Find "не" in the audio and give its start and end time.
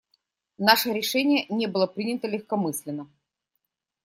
1.49-1.67